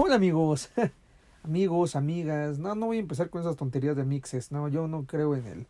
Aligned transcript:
Hola 0.00 0.14
amigos, 0.14 0.70
amigos, 1.42 1.96
amigas. 1.96 2.60
No, 2.60 2.76
no 2.76 2.86
voy 2.86 2.98
a 2.98 3.00
empezar 3.00 3.30
con 3.30 3.40
esas 3.40 3.56
tonterías 3.56 3.96
de 3.96 4.04
mixes. 4.04 4.52
No, 4.52 4.68
yo 4.68 4.86
no 4.86 5.06
creo 5.06 5.34
en 5.34 5.44
el 5.44 5.66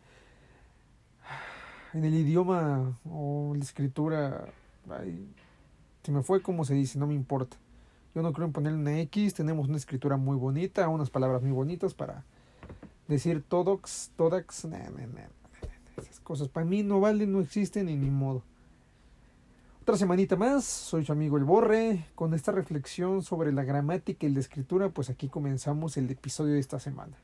en 1.95 2.05
el 2.05 2.13
idioma 2.13 2.95
o 3.09 3.55
la 3.55 3.63
escritura. 3.63 4.45
Ay, 4.87 5.27
se 6.03 6.11
me 6.11 6.21
fue 6.21 6.43
como 6.43 6.63
se 6.63 6.75
dice, 6.75 6.99
no 6.99 7.07
me 7.07 7.15
importa. 7.15 7.57
Yo 8.13 8.21
no 8.21 8.31
creo 8.31 8.45
en 8.45 8.53
ponerle 8.53 8.77
una 8.77 8.99
X. 8.99 9.33
Tenemos 9.33 9.67
una 9.67 9.77
escritura 9.77 10.15
muy 10.15 10.37
bonita, 10.37 10.87
unas 10.89 11.09
palabras 11.09 11.41
muy 11.41 11.51
bonitas 11.51 11.95
para 11.95 12.23
decir 13.07 13.41
todox, 13.41 14.11
todax. 14.15 14.67
esas 15.97 16.19
cosas 16.19 16.49
para 16.49 16.67
mí 16.67 16.83
no 16.83 16.99
valen, 16.99 17.31
no 17.31 17.39
existen 17.39 17.87
ni 17.87 17.95
ni 17.95 18.11
modo. 18.11 18.43
Otra 19.89 19.97
semanita 19.97 20.35
más, 20.35 20.65
soy 20.65 21.03
su 21.03 21.11
amigo 21.11 21.37
El 21.37 21.45
Borre. 21.45 22.05
Con 22.13 22.35
esta 22.35 22.51
reflexión 22.51 23.23
sobre 23.23 23.51
la 23.51 23.63
gramática 23.63 24.27
y 24.27 24.29
la 24.29 24.39
escritura, 24.39 24.89
pues 24.89 25.09
aquí 25.09 25.29
comenzamos 25.29 25.97
el 25.97 26.11
episodio 26.11 26.53
de 26.53 26.59
esta 26.59 26.79
semana. 26.79 27.17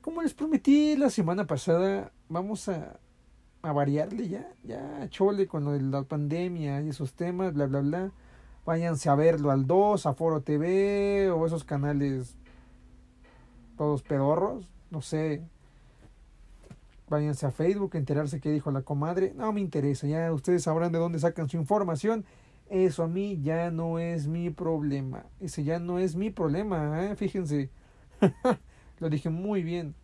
Como 0.00 0.22
les 0.22 0.34
prometí 0.34 0.96
la 0.96 1.10
semana 1.10 1.48
pasada, 1.48 2.12
vamos 2.28 2.68
a, 2.68 3.00
variarle 3.60 4.28
ya, 4.28 4.48
ya 4.62 5.08
chole 5.10 5.48
con 5.48 5.64
lo 5.64 5.72
de 5.72 5.80
la 5.80 6.04
pandemia 6.04 6.80
y 6.80 6.90
esos 6.90 7.14
temas, 7.14 7.52
bla, 7.54 7.66
bla, 7.66 7.80
bla. 7.80 8.12
Váyanse 8.64 9.08
a 9.08 9.16
verlo 9.16 9.50
al 9.50 9.66
2, 9.66 10.06
a 10.06 10.14
Foro 10.14 10.42
TV 10.42 11.28
o 11.28 11.44
esos 11.44 11.64
canales 11.64 12.36
todos 13.76 14.04
pedorros, 14.04 14.68
no 14.92 15.02
sé, 15.02 15.42
váyanse 17.08 17.46
a 17.46 17.50
Facebook 17.50 17.94
a 17.94 17.98
enterarse 17.98 18.40
qué 18.40 18.50
dijo 18.50 18.70
la 18.70 18.82
comadre. 18.82 19.32
No 19.34 19.52
me 19.52 19.60
interesa, 19.60 20.06
ya 20.06 20.32
ustedes 20.32 20.64
sabrán 20.64 20.92
de 20.92 20.98
dónde 20.98 21.18
sacan 21.18 21.48
su 21.48 21.56
información. 21.56 22.24
Eso 22.68 23.02
a 23.02 23.08
mí 23.08 23.40
ya 23.42 23.70
no 23.70 23.98
es 23.98 24.26
mi 24.26 24.50
problema. 24.50 25.24
Ese 25.40 25.64
ya 25.64 25.78
no 25.78 25.98
es 25.98 26.16
mi 26.16 26.30
problema, 26.30 27.04
¿eh? 27.04 27.16
fíjense. 27.16 27.70
Lo 28.98 29.08
dije 29.08 29.30
muy 29.30 29.62
bien. 29.62 29.94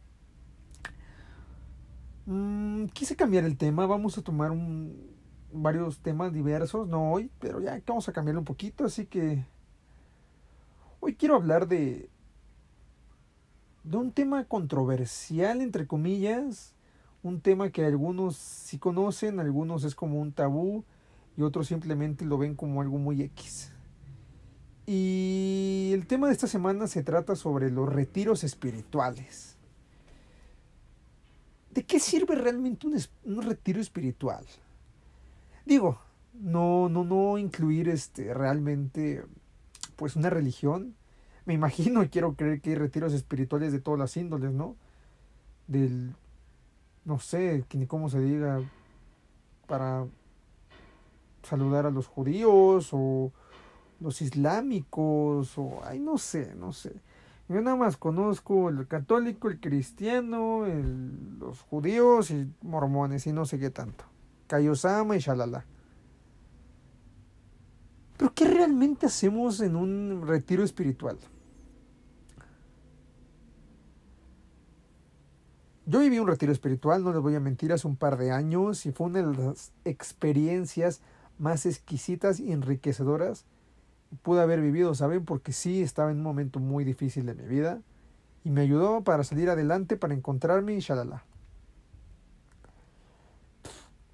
Mm, 2.27 2.87
quise 2.87 3.17
cambiar 3.17 3.45
el 3.45 3.59
tema. 3.59 3.87
Vamos 3.87 4.17
a 4.17 4.23
tomar 4.23 4.51
un, 4.51 5.15
varios 5.53 5.99
temas 5.99 6.33
diversos. 6.33 6.89
No 6.89 7.13
hoy, 7.13 7.31
pero 7.39 7.61
ya 7.61 7.81
vamos 7.87 8.09
a 8.09 8.13
cambiarlo 8.13 8.41
un 8.41 8.47
poquito. 8.47 8.85
Así 8.85 9.05
que 9.05 9.45
hoy 11.01 11.17
quiero 11.17 11.35
hablar 11.35 11.69
de, 11.69 12.09
de 13.83 13.97
un 13.97 14.11
tema 14.13 14.45
controversial, 14.45 15.61
entre 15.61 15.87
comillas 15.87 16.74
un 17.25 17.41
tema 17.41 17.71
que 17.71 17.85
algunos 17.85 18.37
sí 18.37 18.79
conocen, 18.79 19.41
algunos 19.41 19.83
es 19.85 19.95
como 19.95 20.21
un 20.21 20.33
tabú 20.33 20.85
y 21.37 21.43
otros 21.43 21.67
simplemente 21.67 22.25
lo 22.27 22.37
ven 22.39 22.55
como 22.55 22.83
algo 22.83 22.99
muy 22.99 23.23
X. 23.23 23.73
Y 24.87 25.91
el 25.95 26.07
tema 26.07 26.27
de 26.27 26.35
esta 26.35 26.47
semana 26.47 26.87
se 26.87 27.03
trata 27.03 27.35
sobre 27.35 27.71
los 27.71 27.91
retiros 27.91 28.45
espirituales. 28.45 29.57
¿De 31.73 31.83
qué 31.85 31.99
sirve 31.99 32.35
realmente 32.35 32.87
un, 32.87 33.01
un 33.25 33.43
retiro 33.43 33.81
espiritual? 33.81 34.45
Digo, 35.65 35.99
no, 36.35 36.91
no, 36.91 37.05
no 37.05 37.39
incluir 37.39 37.89
este 37.89 38.35
realmente 38.35 39.25
pues 39.97 40.15
una 40.15 40.29
religión. 40.29 40.95
Me 41.47 41.55
imagino 41.55 42.03
y 42.03 42.11
quiero 42.11 42.35
creer 42.35 42.61
que 42.61 42.71
hay 42.71 42.77
retiros 42.77 43.15
espirituales 43.15 43.73
de 43.73 43.81
todas 43.81 43.99
las 43.99 44.15
índoles, 44.19 44.53
¿no? 44.53 44.77
Del 45.67 46.15
no 47.05 47.19
sé 47.19 47.65
ni 47.73 47.87
cómo 47.87 48.09
se 48.09 48.21
diga, 48.21 48.63
para 49.67 50.07
saludar 51.43 51.87
a 51.87 51.91
los 51.91 52.07
judíos 52.07 52.91
o 52.93 53.33
los 54.01 54.23
islámicos 54.23 55.57
o, 55.59 55.81
ay, 55.85 56.01
no 56.01 56.19
sé, 56.19 56.55
no 56.55 56.73
sé. 56.73 56.93
Yo 57.49 57.61
nada 57.61 57.77
más 57.77 57.97
conozco 57.97 58.71
el 58.71 58.87
católico, 58.87 59.49
el 59.49 59.61
cristiano, 59.61 60.65
el, 60.67 61.39
los 61.39 61.61
judíos 61.61 62.31
y 62.31 62.51
mormones 62.63 63.27
y 63.27 63.33
no 63.33 63.45
sé 63.45 63.59
qué 63.59 63.71
tanto. 63.71 64.05
Kayosama 64.47 65.17
y 65.17 65.21
shalala. 65.21 65.65
Pero 68.17 68.33
¿qué 68.35 68.47
realmente 68.47 69.07
hacemos 69.07 69.61
en 69.61 69.77
un 69.77 70.25
retiro 70.27 70.65
espiritual? 70.65 71.19
Yo 75.87 76.01
viví 76.01 76.19
un 76.19 76.27
retiro 76.27 76.51
espiritual, 76.51 77.05
no 77.05 77.13
les 77.13 77.21
voy 77.21 77.35
a 77.35 77.41
mentir, 77.41 77.71
hace 77.71 77.87
un 77.87 77.97
par 77.97 78.17
de 78.17 78.31
años 78.31 78.87
y 78.87 78.93
fue 78.93 79.09
una 79.09 79.21
de 79.23 79.37
las 79.37 79.71
experiencias 79.85 81.03
más 81.39 81.67
exquisitas 81.67 82.41
y 82.41 82.53
enriquecedoras 82.53 83.45
que 84.09 84.17
pude 84.17 84.41
haber 84.41 84.63
vivido, 84.63 84.95
¿saben? 84.95 85.27
Porque 85.27 85.53
sí 85.53 85.83
estaba 85.83 86.11
en 86.11 86.19
un 86.19 86.23
momento 86.23 86.59
muy 86.59 86.85
difícil 86.85 87.27
de 87.27 87.35
mi 87.35 87.45
vida 87.45 87.83
y 88.45 88.51
me 88.51 88.63
ayudó 88.63 89.05
para 89.05 89.25
salir 89.25 89.51
adelante, 89.51 89.99
para 89.99 90.15
encontrarme 90.15 90.75
y 90.75 90.81
shalala. 90.81 91.23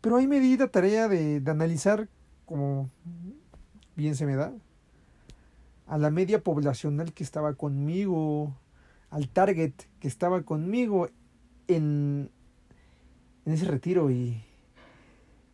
Pero 0.00 0.16
ahí 0.16 0.26
me 0.26 0.40
di 0.40 0.56
la 0.56 0.68
tarea 0.68 1.06
de, 1.06 1.38
de 1.38 1.50
analizar, 1.52 2.08
como 2.46 2.90
bien 3.94 4.16
se 4.16 4.26
me 4.26 4.34
da, 4.34 4.52
a 5.86 5.98
la 5.98 6.10
media 6.10 6.42
poblacional 6.42 7.12
que 7.12 7.22
estaba 7.22 7.54
conmigo, 7.54 8.56
al 9.10 9.28
target 9.28 9.74
que 10.00 10.08
estaba 10.08 10.42
conmigo 10.42 11.08
en, 11.74 12.30
ese 13.44 13.64
retiro 13.64 14.10
y, 14.10 14.42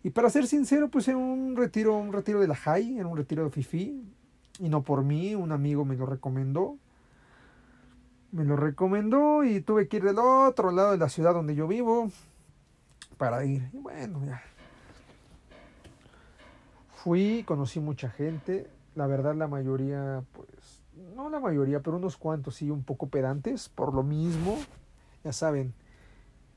y 0.03 0.11
para 0.11 0.31
ser 0.31 0.47
sincero, 0.47 0.89
pues 0.89 1.09
en 1.09 1.17
un 1.17 1.57
retiro, 1.57 1.97
un 1.97 2.13
retiro 2.13 2.41
de 2.41 2.49
la 2.49 2.55
High, 2.55 2.99
en 2.99 3.07
un 3.07 3.17
retiro 3.17 3.45
de 3.45 3.51
Fifi, 3.51 4.05
y 4.59 4.69
no 4.69 4.83
por 4.83 5.03
mí, 5.03 5.35
un 5.35 5.53
amigo 5.53 5.85
me 5.85 5.97
lo 5.97 6.07
recomendó. 6.07 6.77
Me 8.33 8.45
lo 8.45 8.57
recomendó 8.57 9.45
y 9.45 9.61
tuve 9.61 9.89
que 9.89 9.99
ir 9.99 10.05
del 10.05 10.19
otro 10.19 10.71
lado 10.71 10.93
de 10.93 10.99
la 10.99 11.09
ciudad 11.09 11.33
donde 11.33 11.55
yo 11.55 11.67
vivo 11.69 12.11
para 13.19 13.45
ir. 13.45 13.69
Y 13.73 13.79
bueno, 13.79 14.25
ya. 14.25 14.43
Fui, 16.95 17.45
conocí 17.47 17.81
mucha 17.81 18.11
gente. 18.11 18.69
La 18.95 19.07
verdad, 19.07 19.35
la 19.35 19.47
mayoría, 19.47 20.23
pues, 20.33 20.83
no 21.15 21.29
la 21.29 21.41
mayoría, 21.41 21.81
pero 21.81 21.97
unos 21.99 22.17
cuantos 22.17 22.57
sí, 22.57 22.71
un 22.71 22.83
poco 22.83 23.09
pedantes, 23.09 23.69
por 23.69 23.95
lo 23.95 24.03
mismo. 24.03 24.59
Ya 25.23 25.33
saben, 25.33 25.75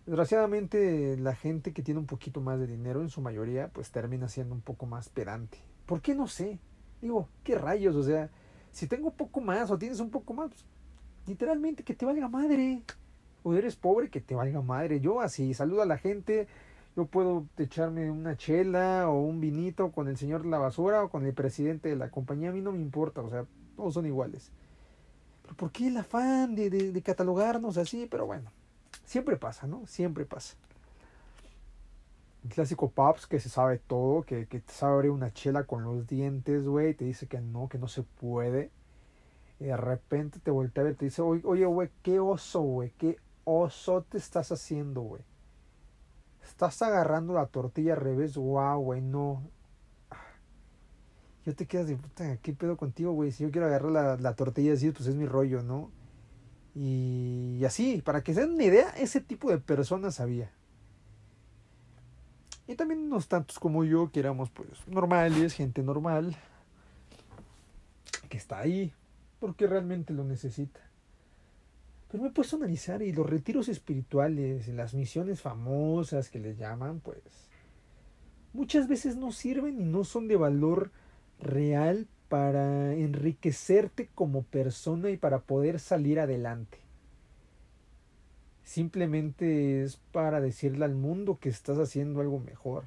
Desgraciadamente 0.10 1.18
la 1.18 1.36
gente 1.36 1.72
que 1.72 1.84
tiene 1.84 2.00
un 2.00 2.08
poquito 2.08 2.42
más 2.42 2.60
de 2.60 2.66
dinero 2.66 3.04
en 3.04 3.12
su 3.12 3.22
mayoría 3.22 3.68
pues 3.68 3.92
termina 3.92 4.28
siendo 4.28 4.56
un 4.56 4.62
poco 4.62 4.88
más 4.88 5.08
pedante. 5.08 5.60
¿Por 5.86 6.02
qué 6.02 6.16
no 6.16 6.26
sé? 6.26 6.58
Digo, 7.00 7.30
¿qué 7.44 7.54
rayos? 7.54 7.96
O 7.96 8.02
sea, 8.02 8.32
si 8.72 8.88
tengo 8.88 9.10
un 9.10 9.16
poco 9.16 9.40
más 9.40 9.70
o 9.70 9.78
tienes 9.78 10.00
un 10.00 10.10
poco 10.10 10.34
más, 10.34 10.50
pues, 10.50 10.66
literalmente 11.28 11.84
que 11.84 11.94
te 11.94 12.08
valga 12.08 12.28
madre. 12.28 12.82
O 13.44 13.54
eres 13.54 13.76
pobre, 13.76 14.10
que 14.10 14.20
te 14.20 14.34
valga 14.34 14.64
madre. 14.64 15.00
Yo 15.00 15.22
así 15.22 15.54
saludo 15.54 15.84
a 15.84 15.86
la 15.86 16.00
gente, 16.00 16.48
yo 16.96 17.06
puedo 17.06 17.46
echarme 17.60 18.10
una 18.10 18.36
chela 18.36 19.08
o 19.10 19.22
un 19.22 19.40
vinito 19.40 19.92
con 19.92 20.08
el 20.08 20.18
señor 20.18 20.42
de 20.42 20.50
la 20.50 20.58
basura 20.58 21.04
o 21.04 21.10
con 21.10 21.24
el 21.28 21.36
presidente 21.36 21.88
de 21.88 21.96
la 21.96 22.10
compañía, 22.10 22.50
a 22.50 22.54
mí 22.54 22.62
no 22.62 22.72
me 22.72 22.82
importa, 22.82 23.22
o 23.22 23.30
sea, 23.30 23.46
todos 23.76 23.94
son 23.94 24.08
iguales. 24.08 24.52
Pero 25.44 25.54
¿por 25.54 25.72
qué 25.72 25.90
el 25.90 25.98
afán 25.98 26.56
de, 26.56 26.72
de, 26.72 26.92
de 26.94 27.02
catalogarnos 27.04 27.78
así? 27.78 28.08
Pero 28.10 28.26
bueno, 28.26 28.50
Siempre 29.10 29.38
pasa, 29.38 29.66
¿no? 29.66 29.88
Siempre 29.88 30.24
pasa. 30.24 30.56
El 32.44 32.52
clásico 32.52 32.92
Paps 32.92 33.26
que 33.26 33.40
se 33.40 33.50
sabe 33.50 33.80
todo, 33.80 34.22
que, 34.22 34.46
que 34.46 34.60
te 34.60 34.72
sabe 34.72 34.94
abrir 34.94 35.10
una 35.10 35.34
chela 35.34 35.64
con 35.64 35.84
los 35.84 36.06
dientes, 36.06 36.68
güey, 36.68 36.94
te 36.94 37.06
dice 37.06 37.26
que 37.26 37.42
no, 37.42 37.70
que 37.70 37.80
no 37.80 37.88
se 37.88 38.04
puede. 38.04 38.70
Y 39.60 39.64
de 39.64 39.78
repente 39.78 40.38
te 40.40 40.52
voltea 40.52 40.84
a 40.84 40.86
ver 40.86 40.96
te 40.96 41.06
dice, 41.06 41.24
oye, 41.24 41.66
güey, 41.66 41.90
qué 42.04 42.20
oso, 42.20 42.62
güey, 42.62 42.92
qué 43.00 43.18
oso 43.46 44.04
te 44.04 44.20
estás 44.20 44.52
haciendo, 44.52 45.02
güey. 45.02 45.24
Estás 46.44 46.80
agarrando 46.84 47.34
la 47.34 47.48
tortilla 47.48 47.94
al 47.94 48.02
revés, 48.02 48.38
wow, 48.38 48.80
güey, 48.80 49.02
no. 49.02 49.42
Yo 51.48 51.56
te 51.56 51.66
quedas 51.66 51.88
de 51.88 51.96
puta, 51.96 52.38
¿qué 52.44 52.54
pedo 52.54 52.78
contigo, 52.78 53.14
güey? 53.14 53.32
Si 53.32 53.42
yo 53.42 53.50
quiero 53.50 53.66
agarrar 53.66 53.92
la, 53.92 54.18
la 54.18 54.36
tortilla 54.36 54.74
así, 54.74 54.92
pues 54.92 55.08
es 55.08 55.16
mi 55.16 55.26
rollo, 55.26 55.64
¿no? 55.64 55.90
Y 56.76 57.64
así, 57.66 58.02
para 58.02 58.24
que 58.24 58.34
se 58.34 58.42
den 58.42 58.52
una 58.52 58.64
idea, 58.64 58.90
ese 58.92 59.22
tipo 59.22 59.50
de 59.50 59.58
personas 59.58 60.20
había. 60.20 60.52
Y 62.68 62.76
también 62.76 63.02
unos 63.02 63.28
tantos 63.28 63.58
como 63.60 63.84
yo, 63.84 64.12
que 64.12 64.20
éramos 64.20 64.52
pues 64.52 64.70
normales, 64.88 65.54
gente 65.54 65.82
normal, 65.82 66.36
que 68.30 68.38
está 68.38 68.60
ahí, 68.60 68.94
porque 69.40 69.66
realmente 69.66 70.14
lo 70.14 70.24
necesita. 70.24 70.80
Pero 72.12 72.24
me 72.24 72.30
he 72.30 72.32
puesto 72.32 72.56
a 72.56 72.60
analizar 72.60 73.02
y 73.02 73.12
los 73.12 73.28
retiros 73.28 73.70
espirituales, 73.70 74.68
y 74.68 74.72
las 74.72 74.94
misiones 74.94 75.42
famosas 75.42 76.30
que 76.30 76.40
les 76.40 76.58
llaman, 76.58 77.00
pues 77.00 77.22
muchas 78.54 78.88
veces 78.88 79.16
no 79.16 79.32
sirven 79.32 79.80
y 79.82 79.86
no 79.86 80.04
son 80.04 80.28
de 80.28 80.36
valor 80.36 80.92
real 81.40 82.08
para 82.30 82.94
enriquecerte 82.94 84.08
como 84.14 84.44
persona 84.44 85.10
y 85.10 85.18
para 85.18 85.40
poder 85.40 85.80
salir 85.80 86.20
adelante. 86.20 86.78
Simplemente 88.64 89.84
es 89.84 89.98
para 90.12 90.40
decirle 90.40 90.86
al 90.86 90.94
mundo 90.94 91.40
que 91.42 91.50
estás 91.50 91.80
haciendo 91.80 92.22
algo 92.22 92.40
mejor. 92.40 92.86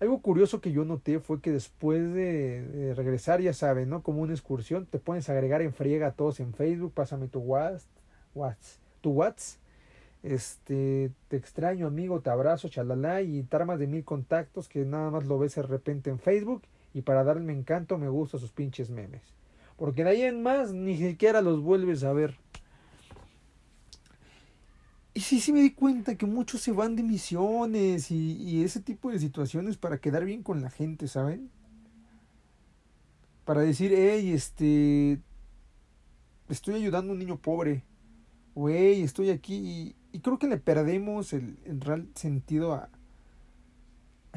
algo 0.00 0.20
curioso 0.20 0.60
que 0.60 0.70
yo 0.70 0.84
noté 0.84 1.18
fue 1.18 1.40
que 1.40 1.50
después 1.50 2.12
de, 2.12 2.92
regresar, 2.94 3.40
ya 3.40 3.54
saben, 3.54 3.88
¿no? 3.88 4.02
Como 4.02 4.20
una 4.20 4.34
excursión, 4.34 4.86
te 4.86 5.00
a 5.06 5.32
agregar 5.32 5.62
en 5.62 5.72
friega 5.72 6.08
a 6.08 6.12
todos 6.12 6.40
en 6.40 6.52
Facebook, 6.52 6.92
pásame 6.92 7.26
tu 7.26 7.40
WhatsApp, 7.40 7.88
tu 9.00 9.10
WhatsApp, 9.12 9.60
este, 10.22 11.10
te 11.28 11.36
extraño 11.36 11.86
amigo, 11.86 12.20
te 12.20 12.30
abrazo, 12.30 12.68
chalala, 12.68 13.22
y 13.22 13.42
te 13.44 13.56
armas 13.56 13.78
de 13.78 13.86
mil 13.86 14.04
contactos 14.04 14.68
que 14.68 14.84
nada 14.84 15.10
más 15.10 15.26
lo 15.26 15.38
ves 15.38 15.54
de 15.54 15.62
repente 15.62 16.10
en 16.10 16.18
Facebook 16.18 16.62
y 16.94 17.02
para 17.02 17.24
darme 17.24 17.52
encanto 17.52 17.98
me 17.98 18.08
gustan 18.08 18.40
sus 18.40 18.52
pinches 18.52 18.90
memes. 18.90 19.22
Porque 19.76 20.04
de 20.04 20.10
ahí 20.10 20.22
en 20.22 20.42
más 20.42 20.72
ni 20.72 20.96
siquiera 20.96 21.40
los 21.40 21.60
vuelves 21.60 22.04
a 22.04 22.12
ver. 22.12 22.36
Y 25.14 25.20
sí, 25.20 25.40
sí 25.40 25.52
me 25.52 25.60
di 25.60 25.72
cuenta 25.72 26.16
que 26.16 26.26
muchos 26.26 26.60
se 26.60 26.72
van 26.72 26.96
de 26.96 27.02
misiones 27.02 28.10
y, 28.10 28.34
y 28.34 28.62
ese 28.62 28.80
tipo 28.80 29.10
de 29.10 29.18
situaciones 29.18 29.76
para 29.76 29.98
quedar 29.98 30.24
bien 30.24 30.42
con 30.42 30.62
la 30.62 30.70
gente, 30.70 31.08
¿saben? 31.08 31.50
Para 33.44 33.62
decir, 33.62 33.92
hey, 33.96 34.32
este, 34.32 35.20
estoy 36.48 36.74
ayudando 36.74 37.10
a 37.10 37.14
un 37.14 37.18
niño 37.18 37.38
pobre. 37.38 37.84
O 38.54 38.68
hey, 38.68 39.02
estoy 39.02 39.30
aquí. 39.30 39.94
Y, 40.12 40.20
creo 40.20 40.38
que 40.38 40.48
le 40.48 40.58
perdemos 40.58 41.32
el, 41.32 41.58
el 41.64 41.80
real 41.80 42.08
sentido 42.14 42.74
a 42.74 42.90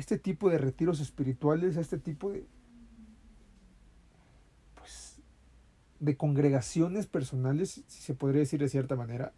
este 0.01 0.17
tipo 0.17 0.49
de 0.49 0.57
retiros 0.57 0.99
espirituales, 0.99 1.77
a 1.77 1.81
este 1.81 1.99
tipo 1.99 2.31
de, 2.31 2.43
pues, 4.75 5.21
de 5.99 6.17
congregaciones 6.17 7.05
personales, 7.05 7.83
si 7.87 8.01
se 8.01 8.15
podría 8.15 8.39
decir 8.39 8.59
de 8.59 8.67
cierta 8.67 8.95
manera, 8.95 9.31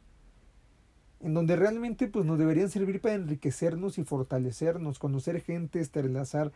en 1.19 1.33
donde 1.33 1.57
realmente 1.57 2.07
pues 2.07 2.25
nos 2.25 2.39
deberían 2.39 2.69
servir 2.69 3.01
para 3.01 3.15
enriquecernos 3.15 3.97
y 3.97 4.05
fortalecernos, 4.05 4.99
conocer 4.99 5.41
gente, 5.41 5.81
establecer 5.81 6.53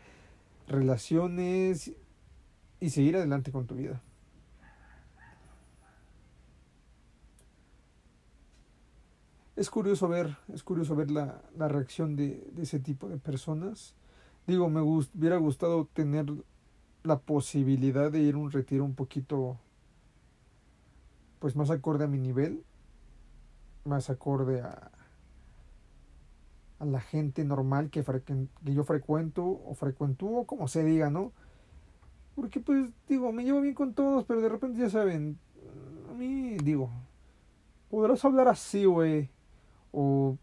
relaciones 0.66 1.92
y 2.80 2.90
seguir 2.90 3.16
adelante 3.16 3.52
con 3.52 3.66
tu 3.66 3.74
vida. 3.74 4.00
Es 9.58 9.70
curioso 9.70 10.06
ver, 10.06 10.36
es 10.54 10.62
curioso 10.62 10.94
ver 10.94 11.10
la, 11.10 11.42
la 11.56 11.66
reacción 11.66 12.14
de, 12.14 12.48
de, 12.52 12.62
ese 12.62 12.78
tipo 12.78 13.08
de 13.08 13.16
personas. 13.16 13.96
Digo, 14.46 14.70
me 14.70 14.80
hubiera 14.80 15.36
gustado 15.36 15.86
tener 15.92 16.26
la 17.02 17.18
posibilidad 17.18 18.12
de 18.12 18.20
ir 18.20 18.36
a 18.36 18.38
un 18.38 18.52
retiro 18.52 18.84
un 18.84 18.94
poquito 18.94 19.58
pues 21.40 21.56
más 21.56 21.70
acorde 21.70 22.04
a 22.04 22.08
mi 22.08 22.18
nivel 22.18 22.62
más 23.84 24.10
acorde 24.10 24.60
a, 24.60 24.92
a 26.78 26.84
la 26.84 27.00
gente 27.00 27.44
normal 27.44 27.90
que, 27.90 28.04
que 28.04 28.74
yo 28.74 28.84
frecuento 28.84 29.44
o 29.44 29.74
frecuentúo, 29.74 30.44
como 30.46 30.68
se 30.68 30.84
diga, 30.84 31.10
¿no? 31.10 31.32
Porque 32.36 32.60
pues 32.60 32.90
digo, 33.08 33.32
me 33.32 33.42
llevo 33.42 33.60
bien 33.60 33.74
con 33.74 33.94
todos, 33.94 34.24
pero 34.24 34.40
de 34.40 34.48
repente 34.48 34.78
ya 34.78 34.90
saben, 34.90 35.38
a 36.08 36.14
mí 36.14 36.56
digo, 36.58 36.90
podrás 37.90 38.24
hablar 38.24 38.46
así, 38.46 38.84
güey, 38.84 39.30
o 39.92 40.36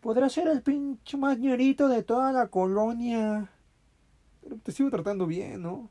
podrás 0.00 0.32
ser 0.32 0.48
el 0.48 0.62
pinche 0.62 1.16
más 1.16 1.40
de 1.40 2.02
toda 2.02 2.32
la 2.32 2.48
colonia, 2.48 3.50
pero 4.42 4.56
te 4.56 4.72
sigo 4.72 4.90
tratando 4.90 5.26
bien, 5.26 5.62
¿no? 5.62 5.90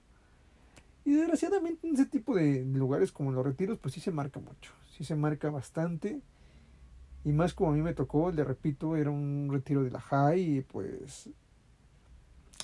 Y 1.03 1.13
desgraciadamente 1.13 1.87
en 1.87 1.93
ese 1.93 2.05
tipo 2.05 2.35
de 2.35 2.65
lugares 2.65 3.11
como 3.11 3.31
los 3.31 3.45
retiros, 3.45 3.77
pues 3.77 3.93
sí 3.93 3.99
se 3.99 4.11
marca 4.11 4.39
mucho 4.39 4.71
sí 4.95 5.03
se 5.03 5.15
marca 5.15 5.49
bastante. 5.49 6.21
Y 7.23 7.33
más 7.33 7.53
como 7.53 7.71
a 7.71 7.73
mí 7.73 7.81
me 7.81 7.93
tocó, 7.93 8.31
le 8.31 8.43
repito, 8.43 8.95
era 8.95 9.09
un 9.09 9.49
retiro 9.51 9.83
de 9.83 9.91
la 9.91 9.99
high 9.99 10.57
y 10.57 10.61
pues 10.61 11.29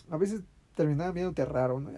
a 0.09 0.17
veces 0.17 0.41
terminaba 0.75 1.12
viéndote 1.12 1.45
raro, 1.45 1.79
¿no? 1.79 1.91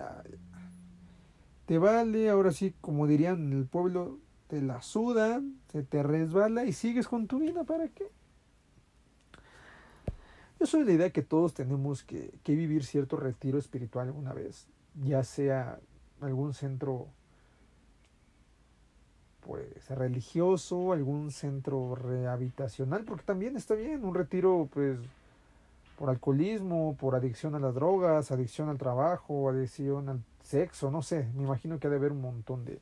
te 1.65 1.77
vale, 1.77 2.29
ahora 2.29 2.51
sí, 2.51 2.73
como 2.81 3.07
dirían 3.07 3.51
en 3.51 3.53
el 3.53 3.65
pueblo, 3.65 4.19
te 4.53 4.61
la 4.61 4.83
sudan, 4.83 5.55
se 5.71 5.81
te 5.81 6.03
resbala 6.03 6.63
y 6.63 6.73
sigues 6.73 7.07
con 7.07 7.25
tu 7.25 7.39
vida, 7.39 7.63
¿para 7.63 7.87
qué? 7.87 8.07
Yo 10.59 10.67
soy 10.67 10.81
de 10.81 10.85
la 10.85 10.91
idea 10.91 11.09
que 11.09 11.23
todos 11.23 11.55
tenemos 11.55 12.03
que, 12.03 12.31
que 12.43 12.53
vivir 12.53 12.85
cierto 12.85 13.17
retiro 13.17 13.57
espiritual 13.57 14.09
alguna 14.09 14.31
vez, 14.31 14.67
ya 15.03 15.23
sea 15.23 15.79
algún 16.21 16.53
centro 16.53 17.07
pues 19.43 19.89
religioso, 19.89 20.93
algún 20.93 21.31
centro 21.31 21.95
rehabilitacional, 21.95 23.05
porque 23.05 23.23
también 23.23 23.57
está 23.57 23.73
bien 23.73 24.05
un 24.05 24.13
retiro 24.13 24.69
pues 24.71 24.99
por 25.97 26.11
alcoholismo, 26.11 26.95
por 26.99 27.15
adicción 27.15 27.55
a 27.55 27.59
las 27.59 27.73
drogas, 27.73 28.29
adicción 28.29 28.69
al 28.69 28.77
trabajo, 28.77 29.49
adicción 29.49 30.09
al 30.09 30.23
sexo, 30.43 30.91
no 30.91 31.01
sé, 31.01 31.27
me 31.35 31.41
imagino 31.41 31.79
que 31.79 31.87
debe 31.87 32.05
haber 32.05 32.11
un 32.11 32.21
montón 32.21 32.65
de 32.65 32.79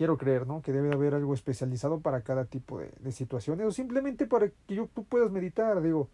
quiero 0.00 0.16
creer, 0.16 0.46
¿no? 0.46 0.62
Que 0.62 0.72
debe 0.72 0.94
haber 0.94 1.12
algo 1.12 1.34
especializado 1.34 2.00
para 2.00 2.22
cada 2.22 2.46
tipo 2.46 2.80
de, 2.80 3.12
situaciones 3.12 3.66
o 3.66 3.70
simplemente 3.70 4.26
para 4.26 4.48
que 4.48 4.74
yo, 4.74 4.88
tú 4.94 5.04
puedas 5.04 5.30
meditar, 5.30 5.82
digo, 5.82 6.08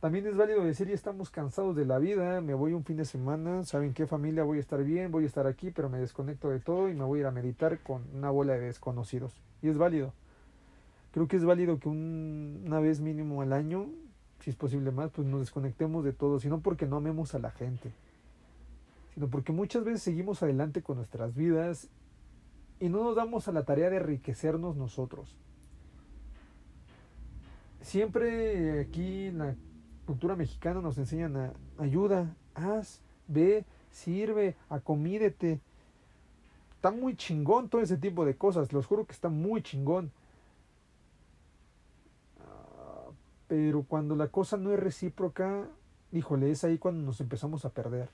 también 0.00 0.26
es 0.26 0.36
válido 0.36 0.64
decir, 0.64 0.88
ya 0.88 0.94
estamos 0.94 1.30
cansados 1.30 1.76
de 1.76 1.86
la 1.86 2.00
vida, 2.00 2.40
me 2.40 2.54
voy 2.54 2.72
un 2.72 2.82
fin 2.82 2.96
de 2.96 3.04
semana, 3.04 3.62
¿saben 3.62 3.94
qué 3.94 4.08
familia? 4.08 4.42
Voy 4.42 4.58
a 4.58 4.60
estar 4.60 4.82
bien, 4.82 5.12
voy 5.12 5.22
a 5.22 5.26
estar 5.28 5.46
aquí, 5.46 5.70
pero 5.70 5.88
me 5.88 5.98
desconecto 5.98 6.50
de 6.50 6.58
todo 6.58 6.88
y 6.88 6.94
me 6.94 7.04
voy 7.04 7.18
a 7.18 7.20
ir 7.20 7.26
a 7.28 7.30
meditar 7.30 7.78
con 7.84 8.02
una 8.16 8.30
bola 8.30 8.54
de 8.54 8.62
desconocidos. 8.62 9.40
Y 9.62 9.68
es 9.68 9.78
válido. 9.78 10.12
Creo 11.12 11.28
que 11.28 11.36
es 11.36 11.44
válido 11.44 11.78
que 11.78 11.88
una 11.88 12.80
vez 12.80 13.00
mínimo 13.00 13.42
al 13.42 13.52
año, 13.52 13.86
si 14.40 14.50
es 14.50 14.56
posible 14.56 14.90
más, 14.90 15.12
pues 15.12 15.28
nos 15.28 15.38
desconectemos 15.38 16.04
de 16.04 16.14
todo, 16.14 16.40
sino 16.40 16.62
porque 16.62 16.86
no 16.86 16.96
amemos 16.96 17.32
a 17.36 17.38
la 17.38 17.52
gente, 17.52 17.92
sino 19.14 19.28
porque 19.28 19.52
muchas 19.52 19.84
veces 19.84 20.02
seguimos 20.02 20.42
adelante 20.42 20.82
con 20.82 20.96
nuestras 20.96 21.36
vidas 21.36 21.88
y 22.84 22.90
no 22.90 23.02
nos 23.02 23.16
damos 23.16 23.48
a 23.48 23.52
la 23.52 23.64
tarea 23.64 23.88
de 23.88 23.96
enriquecernos 23.96 24.76
nosotros. 24.76 25.34
Siempre 27.80 28.82
aquí 28.82 29.28
en 29.28 29.38
la 29.38 29.54
cultura 30.04 30.36
mexicana 30.36 30.82
nos 30.82 30.98
enseñan 30.98 31.34
a 31.34 31.52
ayuda, 31.78 32.36
haz, 32.54 33.00
ve, 33.26 33.64
sirve, 33.90 34.54
acomídete. 34.68 35.60
Está 36.76 36.90
muy 36.90 37.16
chingón 37.16 37.70
todo 37.70 37.80
ese 37.80 37.96
tipo 37.96 38.26
de 38.26 38.36
cosas, 38.36 38.70
los 38.70 38.84
juro 38.84 39.06
que 39.06 39.12
está 39.12 39.30
muy 39.30 39.62
chingón. 39.62 40.12
Ah, 42.38 43.12
pero 43.48 43.82
cuando 43.84 44.14
la 44.14 44.28
cosa 44.28 44.58
no 44.58 44.74
es 44.74 44.78
recíproca, 44.78 45.68
híjole, 46.12 46.50
es 46.50 46.64
ahí 46.64 46.76
cuando 46.76 47.02
nos 47.02 47.18
empezamos 47.22 47.64
a 47.64 47.70
perder. 47.70 48.10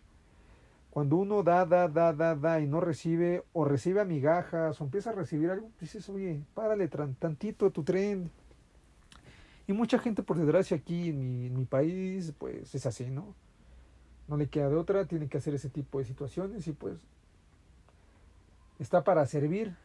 Cuando 0.90 1.16
uno 1.16 1.42
da, 1.42 1.64
da, 1.64 1.88
da, 1.88 2.12
da, 2.12 2.34
da 2.34 2.60
y 2.60 2.66
no 2.66 2.80
recibe, 2.80 3.44
o 3.52 3.64
recibe 3.64 4.00
amigajas, 4.00 4.80
o 4.80 4.84
empieza 4.84 5.10
a 5.10 5.12
recibir 5.12 5.50
algo, 5.50 5.70
dices, 5.80 6.08
oye, 6.08 6.42
párale 6.54 6.88
tantito 6.88 7.70
tu 7.70 7.84
tren, 7.84 8.30
y 9.70 9.72
mucha 9.72 10.00
gente, 10.00 10.24
por 10.24 10.36
desgracia, 10.36 10.76
aquí 10.76 11.10
en 11.10 11.54
mi, 11.54 11.64
país, 11.64 12.34
pues 12.36 12.74
es 12.74 12.86
así, 12.86 13.08
¿no? 13.08 13.36
No 14.26 14.36
le 14.36 14.48
queda 14.48 14.68
de 14.68 14.74
otra, 14.74 15.04
tiene 15.04 15.28
que 15.28 15.38
hacer 15.38 15.54
ese 15.54 15.70
tipo 15.70 16.00
de 16.00 16.06
situaciones 16.06 16.66
y 16.66 16.72
pues 16.72 16.98
está 18.80 19.04
para 19.04 19.24
servir, 19.26 19.76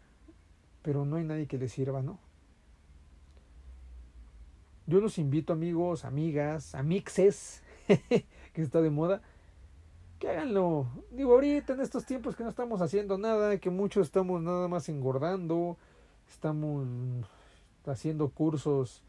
pero 0.82 1.06
no 1.06 1.18
hay 1.18 1.24
nadie 1.24 1.46
que 1.46 1.60
le 1.60 1.70
sirva, 1.70 2.02
¿no? 2.02 2.18
Yo 4.88 5.00
los 5.02 5.20
invito, 5.20 5.54
amigos, 5.54 6.04
amigas, 6.04 6.74
amixes, 6.74 7.62
que 8.54 8.62
está 8.64 8.82
de 8.82 8.90
moda, 8.90 9.22
que 10.20 10.30
háganlo. 10.30 10.88
Digo, 11.12 11.34
ahorita 11.34 11.74
en 11.74 11.82
estos 11.82 12.06
tiempos 12.06 12.36
que 12.36 12.44
no 12.44 12.50
estamos 12.50 12.82
haciendo 12.82 13.18
nada, 13.18 13.58
que 13.58 13.70
muchos 13.70 14.08
estamos 14.08 14.42
nada 14.42 14.68
más 14.68 14.90
engordando, 14.90 15.78
estamos 16.28 16.88
haciendo 17.86 18.30
cursos 18.30 19.04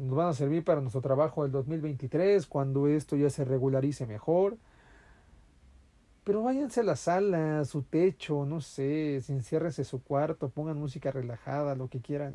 nos 0.00 0.16
van 0.16 0.28
a 0.28 0.32
servir 0.32 0.64
para 0.64 0.80
nuestro 0.80 1.00
trabajo 1.00 1.42
del 1.42 1.52
2023, 1.52 2.46
cuando 2.46 2.88
esto 2.88 3.16
ya 3.16 3.30
se 3.30 3.44
regularice 3.44 4.06
mejor. 4.06 4.56
Pero 6.24 6.42
váyanse 6.42 6.80
a 6.80 6.84
la 6.84 6.96
sala, 6.96 7.60
a 7.60 7.64
su 7.64 7.82
techo, 7.82 8.44
no 8.46 8.60
sé, 8.60 9.16
enciérrese 9.16 9.84
su 9.84 10.02
cuarto, 10.02 10.48
pongan 10.48 10.78
música 10.78 11.10
relajada, 11.10 11.74
lo 11.74 11.88
que 11.88 12.00
quieran. 12.00 12.34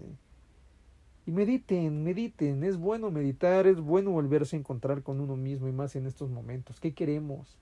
Y 1.26 1.32
mediten, 1.32 2.04
mediten, 2.04 2.64
es 2.64 2.78
bueno 2.78 3.10
meditar, 3.10 3.68
es 3.68 3.80
bueno 3.80 4.12
volverse 4.12 4.56
a 4.56 4.60
encontrar 4.60 5.02
con 5.02 5.20
uno 5.20 5.36
mismo 5.36 5.68
y 5.68 5.72
más 5.72 5.96
en 5.96 6.06
estos 6.06 6.30
momentos. 6.30 6.80
¿Qué 6.80 6.94
queremos? 6.94 7.58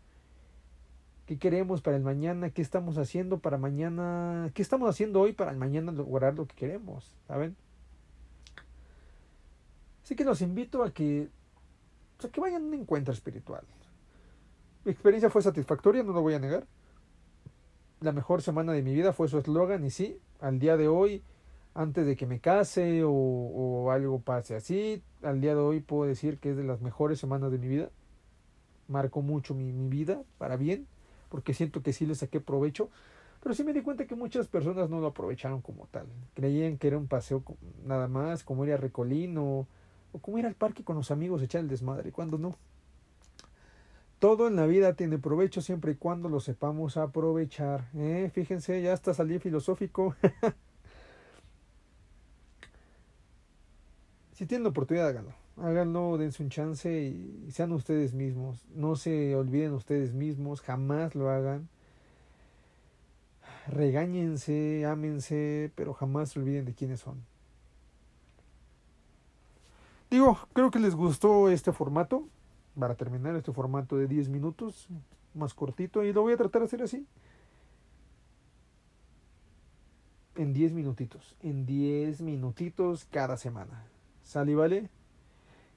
¿Qué 1.25 1.39
queremos 1.39 1.81
para 1.81 1.95
el 1.95 2.03
mañana? 2.03 2.49
¿Qué 2.49 2.61
estamos 2.61 2.97
haciendo 2.97 3.39
para 3.39 3.57
mañana? 3.57 4.51
¿Qué 4.53 4.61
estamos 4.61 4.89
haciendo 4.89 5.21
hoy 5.21 5.31
para 5.31 5.51
el 5.51 5.57
mañana 5.57 5.91
lograr 5.91 6.35
lo 6.35 6.45
que 6.47 6.55
queremos? 6.55 7.15
¿Saben? 7.27 7.55
Así 10.03 10.15
que 10.15 10.25
los 10.25 10.41
invito 10.41 10.83
a 10.83 10.91
que, 10.91 11.29
a 12.21 12.27
que 12.27 12.41
vayan 12.41 12.63
a 12.63 12.65
un 12.65 12.73
encuentro 12.73 13.13
espiritual. 13.13 13.63
Mi 14.83 14.91
experiencia 14.91 15.29
fue 15.29 15.41
satisfactoria, 15.41 16.03
no 16.03 16.11
lo 16.11 16.21
voy 16.21 16.33
a 16.33 16.39
negar. 16.39 16.67
La 18.01 18.11
mejor 18.11 18.41
semana 18.41 18.73
de 18.73 18.81
mi 18.81 18.93
vida 18.93 19.13
fue 19.13 19.29
su 19.29 19.37
eslogan 19.37 19.85
y 19.85 19.91
sí, 19.91 20.19
al 20.41 20.59
día 20.59 20.75
de 20.75 20.89
hoy, 20.89 21.23
antes 21.73 22.05
de 22.05 22.17
que 22.17 22.25
me 22.25 22.41
case 22.41 23.01
o, 23.05 23.13
o 23.13 23.91
algo 23.91 24.19
pase 24.19 24.57
así, 24.57 25.01
al 25.21 25.39
día 25.39 25.55
de 25.55 25.61
hoy 25.61 25.79
puedo 25.79 26.03
decir 26.03 26.37
que 26.37 26.49
es 26.49 26.57
de 26.57 26.65
las 26.65 26.81
mejores 26.81 27.17
semanas 27.17 27.49
de 27.49 27.59
mi 27.59 27.69
vida. 27.69 27.91
marcó 28.89 29.21
mucho 29.21 29.55
mi, 29.55 29.71
mi 29.71 29.87
vida 29.87 30.21
para 30.37 30.57
bien, 30.57 30.85
porque 31.33 31.55
siento 31.55 31.81
que 31.81 31.93
sí 31.93 32.05
le 32.05 32.13
saqué 32.13 32.39
provecho. 32.39 32.91
Pero 33.41 33.55
sí 33.55 33.63
me 33.63 33.73
di 33.73 33.81
cuenta 33.81 34.05
que 34.05 34.13
muchas 34.13 34.47
personas 34.47 34.91
no 34.91 34.99
lo 34.99 35.07
aprovecharon 35.07 35.61
como 35.61 35.87
tal. 35.87 36.05
Creían 36.35 36.77
que 36.77 36.85
era 36.85 36.99
un 36.99 37.07
paseo 37.07 37.43
nada 37.83 38.07
más, 38.07 38.43
como 38.43 38.65
ir 38.65 38.73
a 38.73 38.77
Recolino, 38.77 39.67
o 40.11 40.19
como 40.19 40.37
ir 40.37 40.45
al 40.45 40.53
parque 40.53 40.83
con 40.83 40.95
los 40.95 41.09
amigos, 41.09 41.41
echar 41.41 41.61
el 41.61 41.69
desmadre, 41.69 42.11
cuando 42.11 42.37
no. 42.37 42.55
Todo 44.19 44.47
en 44.47 44.55
la 44.55 44.67
vida 44.67 44.93
tiene 44.93 45.17
provecho 45.17 45.59
siempre 45.59 45.93
y 45.93 45.95
cuando 45.95 46.29
lo 46.29 46.39
sepamos 46.39 46.97
aprovechar. 46.97 47.89
¿eh? 47.95 48.29
Fíjense, 48.31 48.79
ya 48.83 48.93
hasta 48.93 49.15
salí 49.15 49.39
filosófico. 49.39 50.15
si 54.33 54.45
tienen 54.45 54.65
la 54.65 54.69
oportunidad, 54.69 55.07
háganlo. 55.07 55.42
Háganlo, 55.57 56.17
dense 56.17 56.41
un 56.41 56.49
chance 56.49 56.91
y 56.91 57.51
sean 57.51 57.71
ustedes 57.73 58.13
mismos. 58.13 58.65
No 58.73 58.95
se 58.95 59.35
olviden 59.35 59.73
ustedes 59.73 60.13
mismos, 60.13 60.61
jamás 60.61 61.13
lo 61.15 61.29
hagan. 61.29 61.69
Regáñense, 63.67 64.85
ámense, 64.85 65.71
pero 65.75 65.93
jamás 65.93 66.31
se 66.31 66.39
olviden 66.39 66.65
de 66.65 66.73
quiénes 66.73 66.99
son. 66.99 67.23
Digo, 70.09 70.37
creo 70.53 70.69
que 70.69 70.79
les 70.79 70.95
gustó 70.95 71.49
este 71.49 71.71
formato 71.71 72.27
para 72.77 72.95
terminar 72.95 73.35
este 73.35 73.51
formato 73.51 73.97
de 73.97 74.07
10 74.07 74.29
minutos, 74.29 74.87
más 75.33 75.53
cortito, 75.53 76.03
y 76.03 76.13
lo 76.13 76.23
voy 76.23 76.33
a 76.33 76.37
tratar 76.37 76.61
de 76.61 76.65
hacer 76.65 76.81
así. 76.81 77.07
En 80.35 80.53
10 80.53 80.73
minutitos, 80.73 81.35
en 81.41 81.65
10 81.65 82.21
minutitos 82.21 83.05
cada 83.05 83.37
semana. 83.37 83.85
¿Sale 84.23 84.51
y 84.51 84.55
vale? 84.55 84.89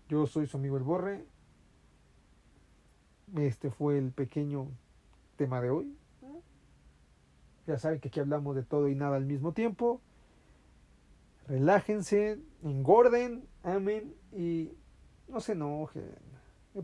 Yo 0.08 0.26
soy 0.26 0.46
su 0.46 0.56
amigo 0.56 0.76
El 0.76 0.84
Borre. 0.84 1.24
Este 3.36 3.70
fue 3.70 3.98
el 3.98 4.12
pequeño 4.12 4.68
tema 5.36 5.60
de 5.60 5.70
hoy. 5.70 5.96
Ya 7.66 7.78
saben 7.78 7.98
que 7.98 8.08
aquí 8.08 8.20
hablamos 8.20 8.54
de 8.54 8.62
todo 8.62 8.88
y 8.88 8.94
nada 8.94 9.16
al 9.16 9.26
mismo 9.26 9.52
tiempo. 9.52 10.00
Relájense, 11.48 12.38
engorden, 12.62 13.48
amen 13.64 14.14
y 14.32 14.70
no 15.28 15.40
se 15.40 15.52
enojen. 15.52 16.14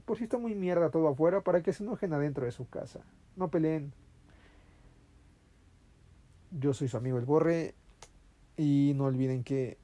Por 0.05 0.17
si 0.19 0.25
está 0.25 0.39
muy 0.39 0.55
mierda 0.55 0.91
todo 0.91 1.07
afuera, 1.09 1.43
para 1.43 1.63
que 1.63 1.73
se 1.73 1.85
enojen 1.85 2.13
adentro 2.13 2.47
de 2.47 2.53
su 2.53 2.69
casa. 2.69 3.01
No 3.37 3.49
peleen. 3.51 3.93
Yo 6.51 6.75
soy 6.75 6.89
su 6.89 6.97
amigo 6.97 7.19
El 7.19 7.25
Borre. 7.25 7.75
Y 8.57 8.93
no 8.97 9.05
olviden 9.05 9.45
que 9.45 9.79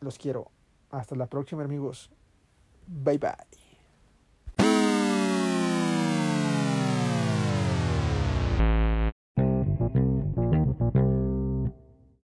los 0.00 0.18
quiero. 0.18 0.50
Hasta 0.96 1.14
la 1.14 1.26
próxima, 1.26 1.62
amigos. 1.62 2.10
Bye 2.86 3.18
bye. 3.18 3.65